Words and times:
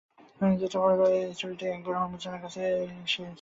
তিনি 0.37 0.53
এই 1.19 1.33
ছুরিটি 1.33 1.63
তিনি 1.63 1.73
একবার 1.73 1.95
হরমুজানের 1.95 2.41
কাছে 2.41 2.59
দেখেছিলেন। 2.79 3.29